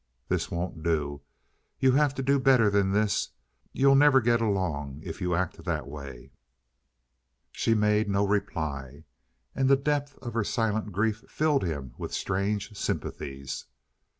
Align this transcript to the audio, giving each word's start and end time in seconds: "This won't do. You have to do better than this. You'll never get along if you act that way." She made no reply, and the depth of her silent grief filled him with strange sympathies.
"This 0.29 0.49
won't 0.49 0.81
do. 0.81 1.21
You 1.79 1.91
have 1.91 2.15
to 2.15 2.23
do 2.23 2.39
better 2.39 2.71
than 2.71 2.91
this. 2.91 3.29
You'll 3.71 3.93
never 3.93 4.19
get 4.19 4.41
along 4.41 5.01
if 5.05 5.21
you 5.21 5.35
act 5.35 5.63
that 5.63 5.87
way." 5.87 6.31
She 7.51 7.75
made 7.75 8.09
no 8.09 8.25
reply, 8.25 9.03
and 9.53 9.69
the 9.69 9.75
depth 9.77 10.17
of 10.17 10.33
her 10.33 10.43
silent 10.43 10.91
grief 10.91 11.23
filled 11.29 11.63
him 11.63 11.93
with 11.99 12.15
strange 12.15 12.75
sympathies. 12.75 13.65